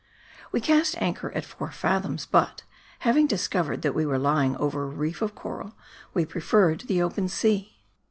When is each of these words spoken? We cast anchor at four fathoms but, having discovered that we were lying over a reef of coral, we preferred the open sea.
We 0.51 0.61
cast 0.61 0.99
anchor 0.99 1.31
at 1.33 1.45
four 1.45 1.69
fathoms 1.69 2.25
but, 2.25 2.63
having 3.01 3.27
discovered 3.27 3.83
that 3.83 3.93
we 3.93 4.03
were 4.03 4.17
lying 4.17 4.55
over 4.57 4.81
a 4.81 4.87
reef 4.87 5.21
of 5.21 5.35
coral, 5.35 5.75
we 6.15 6.25
preferred 6.25 6.79
the 6.87 7.03
open 7.03 7.27
sea. 7.27 7.77